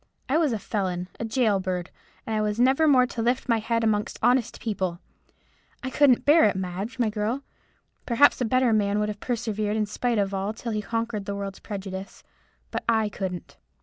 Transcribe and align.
I 0.27 0.39
was 0.39 0.51
a 0.51 0.57
felon, 0.57 1.09
a 1.19 1.25
gaol 1.25 1.59
bird; 1.59 1.91
and 2.25 2.35
I 2.35 2.41
was 2.41 2.59
never 2.59 2.87
more 2.87 3.05
to 3.05 3.21
lift 3.21 3.47
my 3.47 3.59
head 3.59 3.83
amongst 3.83 4.17
honest 4.23 4.59
people. 4.59 4.99
I 5.83 5.91
couldn't 5.91 6.25
bear 6.25 6.43
it, 6.45 6.55
Madge, 6.55 6.97
my 6.97 7.11
girl. 7.11 7.43
Perhaps 8.07 8.41
a 8.41 8.45
better 8.45 8.73
man 8.73 8.97
might 8.97 9.09
have 9.09 9.19
persevered 9.19 9.77
in 9.77 9.85
spite 9.85 10.17
of 10.17 10.33
all 10.33 10.53
till 10.53 10.71
he 10.71 10.81
conquered 10.81 11.25
the 11.25 11.35
world's 11.35 11.59
prejudice. 11.59 12.23
But 12.71 12.83
I 12.89 13.09
couldn't. 13.09 13.57